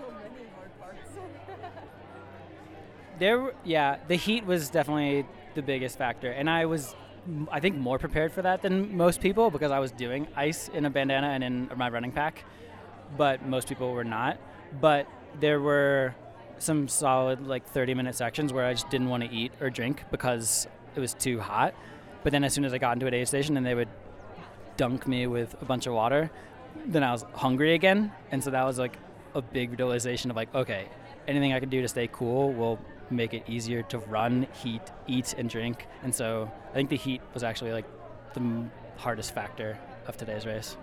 There, 3.18 3.40
were- 3.40 3.54
yeah, 3.64 3.96
the 4.08 4.16
heat 4.16 4.44
was 4.44 4.68
definitely 4.68 5.24
the 5.54 5.62
biggest 5.62 5.96
factor, 5.96 6.30
and 6.30 6.50
I 6.50 6.66
was, 6.66 6.94
I 7.50 7.60
think, 7.60 7.76
more 7.76 7.98
prepared 7.98 8.30
for 8.30 8.42
that 8.42 8.60
than 8.60 8.94
most 8.94 9.22
people 9.22 9.50
because 9.50 9.72
I 9.72 9.78
was 9.78 9.90
doing 9.90 10.28
ice 10.36 10.68
in 10.68 10.84
a 10.84 10.90
bandana 10.90 11.28
and 11.28 11.42
in 11.42 11.70
my 11.76 11.88
running 11.88 12.12
pack, 12.12 12.44
but 13.16 13.46
most 13.46 13.68
people 13.68 13.92
were 13.92 14.04
not. 14.04 14.38
But 14.82 15.06
there 15.40 15.60
were 15.62 16.14
some 16.62 16.88
solid 16.88 17.46
like 17.46 17.66
30 17.66 17.94
minute 17.94 18.14
sections 18.14 18.52
where 18.52 18.66
I 18.66 18.72
just 18.72 18.90
didn't 18.90 19.08
want 19.08 19.22
to 19.24 19.30
eat 19.30 19.52
or 19.60 19.70
drink 19.70 20.04
because 20.10 20.66
it 20.96 21.00
was 21.00 21.14
too 21.14 21.40
hot. 21.40 21.74
But 22.22 22.32
then 22.32 22.44
as 22.44 22.52
soon 22.52 22.64
as 22.64 22.74
I 22.74 22.78
got 22.78 22.92
into 22.94 23.06
an 23.06 23.14
aid 23.14 23.28
station 23.28 23.56
and 23.56 23.64
they 23.64 23.74
would 23.74 23.88
dunk 24.76 25.06
me 25.06 25.26
with 25.26 25.54
a 25.60 25.64
bunch 25.64 25.86
of 25.86 25.94
water, 25.94 26.30
then 26.86 27.02
I 27.02 27.12
was 27.12 27.24
hungry 27.34 27.74
again, 27.74 28.12
and 28.30 28.42
so 28.42 28.50
that 28.50 28.64
was 28.64 28.78
like 28.78 28.96
a 29.34 29.42
big 29.42 29.78
realization 29.78 30.30
of 30.30 30.36
like, 30.36 30.54
okay, 30.54 30.88
anything 31.26 31.52
I 31.52 31.60
can 31.60 31.68
do 31.68 31.82
to 31.82 31.88
stay 31.88 32.08
cool 32.10 32.52
will 32.52 32.78
make 33.10 33.34
it 33.34 33.44
easier 33.48 33.82
to 33.82 33.98
run, 33.98 34.46
heat, 34.52 34.82
eat, 35.06 35.34
and 35.38 35.48
drink. 35.48 35.86
And 36.02 36.14
so 36.14 36.50
I 36.70 36.74
think 36.74 36.90
the 36.90 36.96
heat 36.96 37.20
was 37.34 37.42
actually 37.42 37.72
like 37.72 37.86
the 38.34 38.64
hardest 38.96 39.34
factor 39.34 39.78
of 40.06 40.16
today's 40.16 40.46
race. 40.46 40.76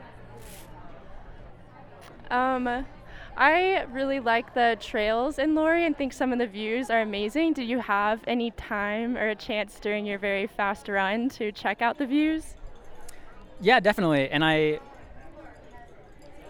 Um, 2.32 2.86
I 3.38 3.84
really 3.92 4.20
like 4.20 4.54
the 4.54 4.78
trails 4.80 5.40
in 5.40 5.56
Lory 5.56 5.86
and 5.86 5.98
think 5.98 6.14
some 6.14 6.32
of 6.32 6.40
the 6.40 6.48
views 6.48 6.90
are 6.90 7.02
amazing. 7.02 7.54
Do 7.54 7.64
you 7.64 7.80
have 7.80 8.22
any 8.28 8.52
time 8.52 9.18
or 9.18 9.30
a 9.30 9.36
chance 9.36 9.78
during 9.80 10.06
your 10.06 10.18
very 10.18 10.48
fast 10.48 10.88
run 10.88 11.30
to 11.30 11.52
check 11.52 11.82
out 11.82 11.98
the 11.98 12.06
views? 12.06 12.56
Yeah, 13.60 13.80
definitely. 13.82 14.30
And 14.30 14.44
I 14.44 14.80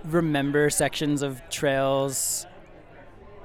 remember 0.03 0.69
sections 0.69 1.23
of 1.23 1.41
trails. 1.49 2.45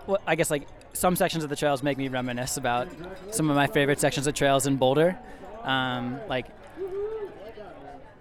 Well, 0.06 0.20
I 0.26 0.34
guess 0.34 0.50
like 0.50 0.68
some 0.92 1.16
sections 1.16 1.42
of 1.44 1.50
the 1.50 1.56
trails 1.56 1.82
make 1.82 1.96
me 1.96 2.08
reminisce 2.08 2.56
about 2.58 2.88
some 3.30 3.48
of 3.48 3.56
my 3.56 3.66
favorite 3.66 4.00
sections 4.00 4.26
of 4.26 4.34
trails 4.34 4.66
in 4.66 4.76
Boulder. 4.76 5.18
Um, 5.62 6.20
like 6.28 6.46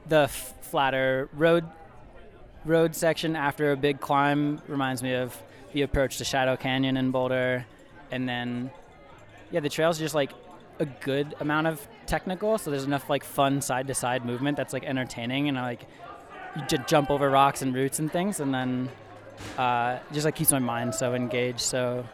the 0.07 0.21
f- 0.21 0.53
flatter 0.61 1.29
road 1.33 1.65
road 2.65 2.95
section 2.95 3.35
after 3.35 3.71
a 3.71 3.77
big 3.77 3.99
climb 3.99 4.61
reminds 4.67 5.01
me 5.01 5.13
of 5.13 5.37
the 5.73 5.83
approach 5.83 6.17
to 6.17 6.23
Shadow 6.23 6.57
Canyon 6.57 6.97
in 6.97 7.11
Boulder, 7.11 7.65
and 8.11 8.27
then 8.27 8.71
yeah, 9.51 9.59
the 9.59 9.69
trails 9.69 9.99
are 9.99 10.03
just 10.03 10.15
like 10.15 10.31
a 10.79 10.85
good 10.85 11.35
amount 11.39 11.67
of 11.67 11.85
technical, 12.05 12.57
so 12.57 12.71
there's 12.71 12.85
enough 12.85 13.09
like 13.09 13.23
fun 13.23 13.61
side 13.61 13.87
to 13.87 13.93
side 13.93 14.25
movement 14.25 14.57
that's 14.57 14.73
like 14.73 14.83
entertaining, 14.83 15.47
and 15.47 15.57
like 15.57 15.81
you 16.55 16.63
just 16.67 16.87
jump 16.87 17.09
over 17.11 17.29
rocks 17.29 17.61
and 17.61 17.73
roots 17.75 17.99
and 17.99 18.11
things, 18.11 18.39
and 18.39 18.53
then 18.53 18.89
uh, 19.57 19.99
just 20.11 20.25
like 20.25 20.35
keeps 20.35 20.51
my 20.51 20.59
mind 20.59 20.95
so 20.95 21.13
engaged. 21.13 21.59
So 21.59 22.05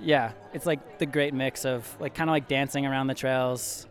yeah, 0.00 0.32
it's 0.52 0.66
like 0.66 0.98
the 0.98 1.06
great 1.06 1.34
mix 1.34 1.64
of 1.64 1.88
like 2.00 2.14
kind 2.14 2.28
of 2.28 2.32
like 2.32 2.48
dancing 2.48 2.86
around 2.86 3.06
the 3.06 3.14
trails 3.14 3.86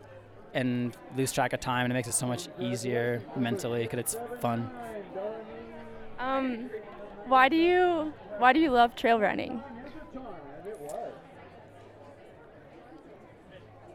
and 0.53 0.95
lose 1.15 1.31
track 1.31 1.53
of 1.53 1.59
time, 1.61 1.85
and 1.85 1.93
it 1.93 1.95
makes 1.95 2.09
it 2.09 2.13
so 2.13 2.27
much 2.27 2.49
easier 2.59 3.21
mentally 3.37 3.83
because 3.83 3.99
it's 3.99 4.15
fun. 4.41 4.69
Um, 6.21 6.69
why 7.25 7.49
do 7.49 7.55
you 7.55 8.13
why 8.37 8.53
do 8.53 8.59
you 8.59 8.69
love 8.69 8.95
trail 8.95 9.19
running? 9.19 9.63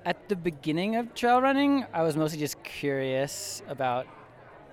At 0.05 0.29
the 0.29 0.35
beginning 0.35 0.97
of 0.97 1.15
trail 1.15 1.41
running, 1.41 1.87
I 1.93 2.03
was 2.03 2.17
mostly 2.17 2.41
just 2.41 2.61
curious 2.65 3.63
about 3.69 4.07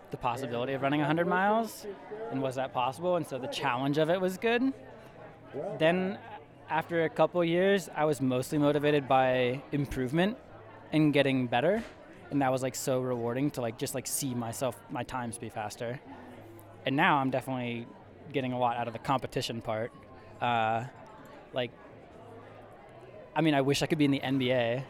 the 0.09 0.17
possibility 0.17 0.73
of 0.73 0.81
running 0.81 0.99
100 0.99 1.27
miles 1.27 1.85
and 2.31 2.41
was 2.41 2.55
that 2.55 2.73
possible? 2.73 3.17
And 3.17 3.27
so 3.27 3.37
the 3.37 3.47
challenge 3.47 3.99
of 3.99 4.09
it 4.09 4.19
was 4.19 4.37
good. 4.37 4.73
Then, 5.77 6.17
after 6.69 7.03
a 7.03 7.09
couple 7.09 7.43
years, 7.43 7.89
I 7.95 8.05
was 8.05 8.19
mostly 8.19 8.57
motivated 8.57 9.07
by 9.07 9.61
improvement 9.71 10.37
and 10.91 11.13
getting 11.13 11.45
better. 11.45 11.83
And 12.31 12.41
that 12.41 12.51
was 12.51 12.63
like 12.63 12.73
so 12.73 12.99
rewarding 12.99 13.51
to 13.51 13.61
like 13.61 13.77
just 13.77 13.93
like 13.93 14.07
see 14.07 14.33
myself, 14.33 14.75
my 14.89 15.03
times 15.03 15.37
be 15.37 15.49
faster. 15.49 15.99
And 16.85 16.95
now 16.95 17.17
I'm 17.17 17.29
definitely 17.29 17.87
getting 18.31 18.53
a 18.53 18.59
lot 18.59 18.77
out 18.77 18.87
of 18.87 18.93
the 18.93 18.99
competition 18.99 19.61
part. 19.61 19.91
Uh, 20.41 20.85
like, 21.53 21.71
I 23.35 23.41
mean, 23.41 23.53
I 23.53 23.61
wish 23.61 23.81
I 23.81 23.85
could 23.85 23.97
be 23.97 24.05
in 24.05 24.11
the 24.11 24.19
NBA, 24.19 24.83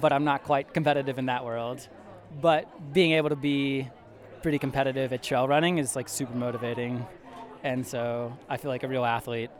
but 0.00 0.12
I'm 0.12 0.24
not 0.24 0.44
quite 0.44 0.72
competitive 0.72 1.18
in 1.18 1.26
that 1.26 1.44
world. 1.44 1.86
But 2.40 2.92
being 2.92 3.12
able 3.12 3.30
to 3.30 3.36
be 3.36 3.88
pretty 4.42 4.58
competitive 4.58 5.12
at 5.12 5.22
trail 5.22 5.48
running 5.48 5.78
is 5.78 5.96
like 5.96 6.08
super 6.08 6.34
motivating. 6.34 7.06
And 7.64 7.86
so 7.86 8.36
I 8.48 8.56
feel 8.56 8.70
like 8.70 8.82
a 8.82 8.88
real 8.88 9.04
athlete 9.04 9.50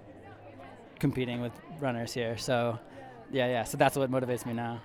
competing 0.99 1.40
with 1.40 1.52
runners 1.80 2.12
here. 2.12 2.37
So 2.37 2.78
yeah, 3.30 3.47
yeah. 3.47 3.64
So 3.64 3.76
that's 3.76 3.97
what 3.97 4.11
motivates 4.11 4.47
me 4.47 4.52
now. 4.52 4.80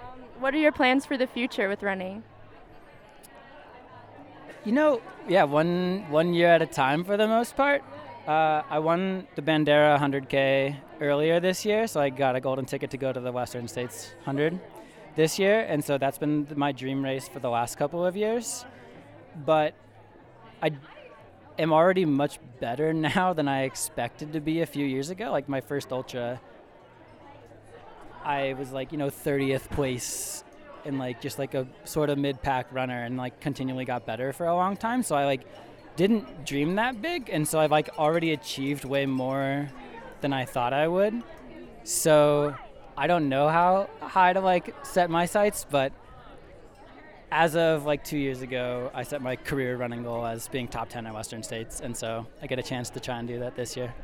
Um, 0.00 0.20
what 0.38 0.54
are 0.54 0.58
your 0.58 0.72
plans 0.72 1.04
for 1.06 1.16
the 1.16 1.26
future 1.26 1.68
with 1.68 1.82
running? 1.82 2.22
You 4.68 4.74
know, 4.74 5.00
yeah, 5.26 5.44
one 5.44 6.04
one 6.10 6.34
year 6.34 6.48
at 6.48 6.60
a 6.60 6.66
time 6.66 7.02
for 7.02 7.16
the 7.16 7.26
most 7.26 7.56
part. 7.56 7.82
Uh, 8.26 8.60
I 8.68 8.78
won 8.80 9.26
the 9.34 9.40
Bandera 9.40 9.98
100K 9.98 10.76
earlier 11.00 11.40
this 11.40 11.64
year, 11.64 11.86
so 11.86 12.02
I 12.02 12.10
got 12.10 12.36
a 12.36 12.40
golden 12.40 12.66
ticket 12.66 12.90
to 12.90 12.98
go 12.98 13.10
to 13.10 13.18
the 13.18 13.32
Western 13.32 13.66
States 13.66 14.10
100 14.24 14.60
this 15.16 15.38
year, 15.38 15.60
and 15.60 15.82
so 15.82 15.96
that's 15.96 16.18
been 16.18 16.46
my 16.54 16.72
dream 16.72 17.02
race 17.02 17.26
for 17.26 17.38
the 17.38 17.48
last 17.48 17.78
couple 17.78 18.04
of 18.04 18.14
years. 18.14 18.66
But 19.46 19.72
I 20.62 20.72
am 21.58 21.72
already 21.72 22.04
much 22.04 22.38
better 22.60 22.92
now 23.16 23.32
than 23.32 23.48
I 23.48 23.62
expected 23.62 24.34
to 24.34 24.40
be 24.40 24.60
a 24.60 24.66
few 24.66 24.84
years 24.84 25.08
ago. 25.08 25.30
Like 25.32 25.48
my 25.48 25.62
first 25.62 25.92
ultra, 25.92 26.42
I 28.22 28.52
was 28.52 28.70
like 28.70 28.92
you 28.92 28.98
know 28.98 29.08
30th 29.08 29.70
place 29.70 30.44
and 30.84 30.98
like 30.98 31.20
just 31.20 31.38
like 31.38 31.54
a 31.54 31.66
sort 31.84 32.10
of 32.10 32.18
mid-pack 32.18 32.66
runner 32.72 33.04
and 33.04 33.16
like 33.16 33.40
continually 33.40 33.84
got 33.84 34.06
better 34.06 34.32
for 34.32 34.46
a 34.46 34.54
long 34.54 34.76
time 34.76 35.02
so 35.02 35.14
i 35.16 35.24
like 35.24 35.46
didn't 35.96 36.44
dream 36.44 36.76
that 36.76 37.02
big 37.02 37.28
and 37.30 37.46
so 37.46 37.58
i've 37.58 37.70
like 37.70 37.90
already 37.98 38.32
achieved 38.32 38.84
way 38.84 39.06
more 39.06 39.68
than 40.20 40.32
I 40.32 40.44
thought 40.44 40.72
I 40.72 40.88
would. 40.88 41.22
So 41.84 42.54
I 42.96 43.06
don't 43.06 43.28
know 43.28 43.48
how 43.48 43.88
high 44.00 44.32
to 44.32 44.40
like 44.40 44.74
set 44.84 45.10
my 45.10 45.26
sights, 45.26 45.66
but 45.68 45.92
as 47.30 47.56
of 47.56 47.84
like 47.84 48.04
two 48.04 48.18
years 48.18 48.42
ago, 48.42 48.90
I 48.94 49.02
set 49.02 49.22
my 49.22 49.36
career 49.36 49.76
running 49.76 50.02
goal 50.02 50.24
as 50.24 50.48
being 50.48 50.68
top 50.68 50.88
10 50.88 51.06
at 51.06 51.14
Western 51.14 51.42
States, 51.42 51.80
and 51.80 51.96
so 51.96 52.26
I 52.42 52.46
get 52.46 52.58
a 52.58 52.62
chance 52.62 52.90
to 52.90 53.00
try 53.00 53.18
and 53.18 53.28
do 53.28 53.38
that 53.40 53.54
this 53.54 53.76
year. 53.76 53.94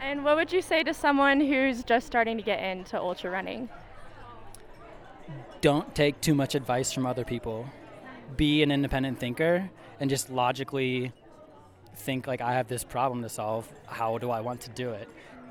And 0.00 0.24
what 0.24 0.36
would 0.36 0.52
you 0.52 0.62
say 0.62 0.84
to 0.84 0.94
someone 0.94 1.40
who's 1.40 1.82
just 1.82 2.06
starting 2.06 2.36
to 2.36 2.42
get 2.42 2.62
into 2.62 2.98
ultra 3.00 3.30
running? 3.30 3.68
Don't 5.60 5.94
take 5.94 6.20
too 6.20 6.34
much 6.34 6.54
advice 6.54 6.92
from 6.92 7.06
other 7.06 7.24
people. 7.24 7.66
Be 8.36 8.62
an 8.62 8.70
independent 8.70 9.18
thinker 9.18 9.70
and 10.00 10.10
just 10.10 10.30
logically 10.30 11.12
think 11.96 12.26
like 12.26 12.40
I 12.40 12.52
have 12.52 12.68
this 12.68 12.84
problem 12.84 13.22
to 13.22 13.28
solve. 13.28 13.68
How 13.86 14.18
do 14.18 14.30
I 14.30 14.40
want 14.40 14.60
to 14.62 14.70
do 14.70 14.90
it? 14.90 15.08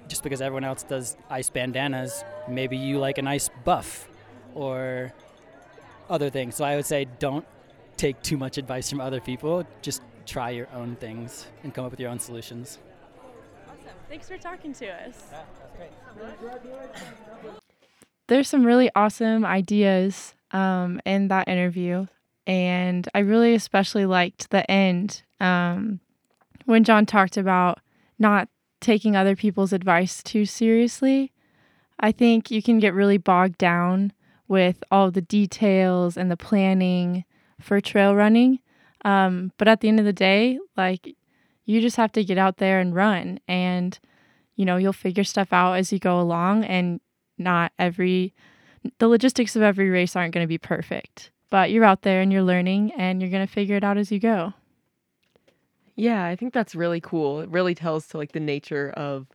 Just 0.07 0.23
because 0.23 0.41
everyone 0.41 0.63
else 0.63 0.83
does 0.83 1.17
ice 1.29 1.49
bandanas, 1.49 2.23
maybe 2.47 2.77
you 2.77 2.99
like 2.99 3.17
an 3.17 3.27
ice 3.27 3.49
buff 3.63 4.07
or 4.53 5.11
other 6.09 6.29
things. 6.29 6.55
So 6.55 6.63
I 6.63 6.75
would 6.75 6.85
say 6.85 7.07
don't 7.19 7.45
take 7.97 8.21
too 8.21 8.37
much 8.37 8.57
advice 8.57 8.89
from 8.89 9.01
other 9.01 9.19
people. 9.19 9.65
Just 9.81 10.01
try 10.25 10.51
your 10.51 10.67
own 10.73 10.95
things 10.95 11.47
and 11.63 11.73
come 11.73 11.85
up 11.85 11.91
with 11.91 11.99
your 11.99 12.09
own 12.09 12.19
solutions. 12.19 12.79
Awesome. 13.67 13.95
Thanks 14.09 14.27
for 14.27 14.37
talking 14.37 14.73
to 14.73 14.87
us. 14.87 15.23
Yeah, 15.31 15.43
that's 15.59 15.77
great. 17.41 17.61
There's 18.27 18.47
some 18.47 18.65
really 18.65 18.89
awesome 18.95 19.45
ideas 19.45 20.33
um, 20.51 20.99
in 21.05 21.27
that 21.27 21.47
interview. 21.47 22.07
And 22.47 23.07
I 23.13 23.19
really 23.19 23.55
especially 23.55 24.05
liked 24.05 24.49
the 24.49 24.69
end 24.69 25.23
um, 25.39 25.99
when 26.65 26.83
Jon 26.83 27.05
talked 27.05 27.37
about 27.37 27.79
not 28.19 28.49
taking 28.81 29.15
other 29.15 29.35
people's 29.35 29.73
advice 29.73 30.21
too 30.21 30.45
seriously. 30.45 31.31
I 31.99 32.11
think 32.11 32.51
you 32.51 32.61
can 32.61 32.79
get 32.79 32.93
really 32.93 33.17
bogged 33.17 33.57
down 33.57 34.13
with 34.47 34.83
all 34.91 35.09
the 35.11 35.21
details 35.21 36.17
and 36.17 36.29
the 36.29 36.37
planning 36.37 37.25
for 37.59 37.81
trail 37.81 38.15
running. 38.15 38.59
Um, 39.03 39.51
but 39.57 39.67
at 39.67 39.81
the 39.81 39.87
end 39.87 39.99
of 39.99 40.05
the 40.05 40.13
day, 40.13 40.59
like 40.77 41.15
you 41.65 41.81
just 41.81 41.97
have 41.97 42.11
to 42.13 42.23
get 42.23 42.37
out 42.37 42.57
there 42.57 42.79
and 42.79 42.93
run, 42.93 43.39
and 43.47 43.97
you 44.55 44.65
know 44.65 44.77
you'll 44.77 44.93
figure 44.93 45.23
stuff 45.23 45.51
out 45.51 45.73
as 45.73 45.91
you 45.91 45.99
go 45.99 46.19
along. 46.19 46.63
And 46.63 46.99
not 47.37 47.71
every 47.79 48.33
the 48.99 49.07
logistics 49.07 49.55
of 49.55 49.63
every 49.63 49.89
race 49.89 50.15
aren't 50.15 50.33
going 50.33 50.43
to 50.43 50.47
be 50.47 50.59
perfect, 50.59 51.31
but 51.49 51.71
you're 51.71 51.83
out 51.83 52.03
there 52.03 52.21
and 52.21 52.31
you're 52.31 52.43
learning, 52.43 52.91
and 52.93 53.19
you're 53.21 53.31
going 53.31 53.45
to 53.45 53.51
figure 53.51 53.75
it 53.75 53.83
out 53.83 53.97
as 53.97 54.11
you 54.11 54.19
go. 54.19 54.53
Yeah, 55.95 56.25
I 56.25 56.35
think 56.35 56.53
that's 56.53 56.75
really 56.75 56.99
cool. 56.99 57.39
It 57.39 57.49
really 57.49 57.73
tells 57.73 58.07
to 58.09 58.17
like 58.17 58.33
the 58.33 58.39
nature 58.39 58.91
of 58.91 59.27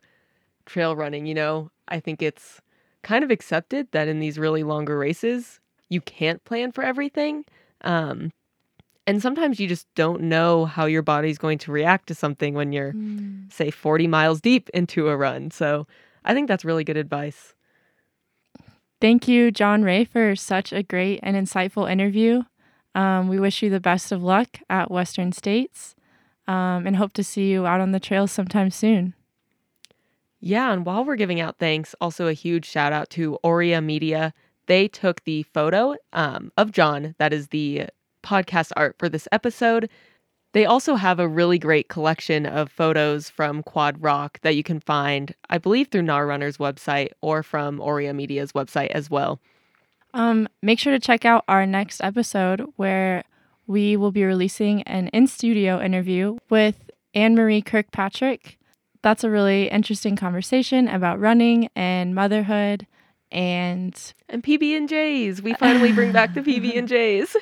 trail 0.67 0.95
running, 0.95 1.27
you 1.27 1.35
know. 1.35 1.71
I 1.89 2.01
think 2.01 2.23
it's 2.23 2.61
kind 3.03 3.25
of 3.25 3.31
accepted 3.31 3.89
that 3.93 4.09
in 4.09 4.21
these 4.21 4.39
really 4.39 4.63
longer 4.63 4.99
races, 4.99 5.59
you 5.89 6.01
can't 6.01 6.45
plan 6.45 6.71
for 6.71 6.85
everything. 6.85 7.45
Um, 7.81 8.31
and 9.07 9.23
sometimes 9.23 9.59
you 9.59 9.67
just 9.67 9.87
don't 9.95 10.23
know 10.23 10.67
how 10.67 10.85
your 10.85 11.03
body's 11.03 11.39
going 11.39 11.59
to 11.59 11.73
react 11.73 12.09
to 12.09 12.15
something 12.15 12.55
when 12.55 12.73
you're, 12.73 12.93
Mm. 12.93 13.51
say, 13.51 13.71
40 13.71 14.07
miles 14.07 14.41
deep 14.41 14.69
into 14.75 15.09
a 15.09 15.17
run. 15.17 15.51
So 15.51 15.87
I 16.25 16.35
think 16.35 16.47
that's 16.47 16.65
really 16.65 16.85
good 16.85 16.99
advice. 16.99 17.55
Thank 19.01 19.27
you, 19.27 19.51
Jon 19.51 19.83
Rea, 19.83 20.05
for 20.05 20.37
such 20.37 20.73
a 20.73 20.83
great 20.83 21.21
and 21.23 21.35
insightful 21.35 21.91
interview. 21.91 22.43
Um, 22.95 23.29
we 23.29 23.41
wish 23.41 23.63
you 23.63 23.71
the 23.71 23.81
best 23.81 24.13
of 24.13 24.23
luck 24.23 24.59
at 24.69 24.91
Western 24.91 25.33
States 25.33 25.95
um, 26.47 26.87
and 26.87 26.97
hope 26.97 27.13
to 27.15 27.25
see 27.25 27.51
you 27.51 27.67
out 27.67 27.81
on 27.81 27.93
the 27.93 28.01
trails 28.01 28.31
sometime 28.31 28.71
soon. 28.71 29.15
Yeah, 30.41 30.73
and 30.73 30.85
while 30.85 31.05
we're 31.05 31.17
giving 31.17 31.41
out 31.41 31.59
thanks, 31.59 31.95
also 32.01 32.27
a 32.27 32.33
huge 32.33 32.67
shout 32.67 32.93
out 32.93 33.09
to 33.11 33.39
Aurea 33.45 33.81
Media. 33.81 34.35
They 34.67 34.89
took 34.89 35.25
the 35.25 35.45
photo 35.45 35.95
um, 36.13 36.53
of 36.57 36.73
Jon, 36.73 37.15
that 37.19 37.33
is 37.33 37.49
the 37.49 37.87
podcast 38.23 38.73
art 38.77 38.97
for 38.99 39.09
this 39.09 39.29
episode. 39.33 39.89
They 40.53 40.65
also 40.65 40.97
have 40.97 41.21
a 41.21 41.29
really 41.29 41.59
great 41.59 41.89
collection 41.89 42.45
of 42.45 42.71
photos 42.73 43.31
from 43.31 43.63
Quad 43.63 44.03
Rock 44.03 44.41
that 44.43 44.57
you 44.57 44.65
can 44.65 44.81
find, 44.81 45.35
I 45.49 45.59
believe, 45.59 45.89
through 45.89 46.03
Gnar 46.03 46.27
Runner's 46.27 46.57
website 46.59 47.11
or 47.21 47.43
from 47.43 47.81
Aurea 47.81 48.13
Media's 48.13 48.53
website 48.53 48.89
as 48.89 49.09
well. 49.09 49.39
Um, 50.13 50.49
make 50.61 50.81
sure 50.81 50.93
to 50.93 50.99
check 50.99 51.25
out 51.25 51.45
our 51.47 51.67
next 51.67 52.03
episode 52.03 52.67
where 52.77 53.23
we 53.69 53.97
will 53.97 54.11
be 54.11 54.25
releasing 54.25 54.83
an 54.83 55.07
in 55.09 55.29
studio 55.29 55.81
interview 55.81 56.39
with 56.49 56.91
Anne 57.15 57.37
Marie 57.37 57.63
Kirkpatrick. 57.63 58.59
That's 59.03 59.23
a 59.23 59.31
really 59.31 59.69
interesting 59.69 60.17
conversation 60.17 60.89
about 60.89 61.21
running 61.21 61.69
and 61.77 62.13
motherhood 62.15 62.89
and 63.31 63.95
And 64.29 64.43
PB 64.43 64.77
and 64.77 64.89
J's, 64.89 65.41
we 65.41 65.55
finally 65.55 65.93
bring 65.93 66.11
back 66.11 66.35
the 66.35 66.41
PB 66.41 66.77
and 66.77 66.89
J's. 66.93 67.37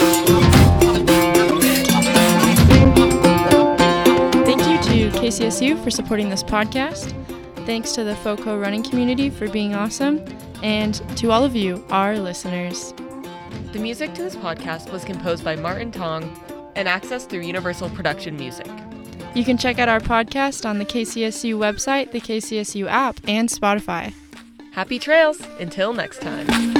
KCSU 5.28 5.84
for 5.84 5.90
supporting 5.90 6.30
this 6.30 6.42
podcast. 6.42 7.12
Thanks 7.66 7.92
to 7.92 8.02
the 8.02 8.16
FOCO 8.16 8.58
running 8.58 8.82
community 8.82 9.28
for 9.28 9.46
being 9.46 9.74
awesome. 9.74 10.24
And 10.62 10.94
to 11.18 11.30
all 11.30 11.44
of 11.44 11.54
you, 11.54 11.84
our 11.90 12.18
listeners. 12.18 12.94
The 13.74 13.78
music 13.78 14.14
to 14.14 14.22
this 14.22 14.36
podcast 14.36 14.90
was 14.90 15.04
composed 15.04 15.44
by 15.44 15.54
Martin 15.54 15.92
Tong 15.92 16.24
and 16.76 16.88
accessed 16.88 17.28
through 17.28 17.40
Universal 17.40 17.90
Production 17.90 18.38
Music. 18.38 18.68
You 19.34 19.44
can 19.44 19.58
check 19.58 19.78
out 19.78 19.90
our 19.90 20.00
podcast 20.00 20.66
on 20.66 20.78
the 20.78 20.86
KCSU 20.86 21.58
website, 21.58 22.12
the 22.12 22.22
KCSU 22.22 22.88
app, 22.88 23.20
and 23.28 23.50
Spotify. 23.50 24.14
Happy 24.72 24.98
trails! 24.98 25.42
Until 25.60 25.92
next 25.92 26.22
time. 26.22 26.77